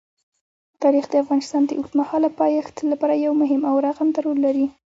تاریخ 0.83 1.05
د 1.09 1.13
افغانستان 1.23 1.61
د 1.65 1.71
اوږدمهاله 1.77 2.29
پایښت 2.39 2.75
لپاره 2.91 3.13
یو 3.25 3.33
مهم 3.41 3.61
او 3.69 3.75
رغنده 3.85 4.19
رول 4.25 4.37
لري. 4.45 4.65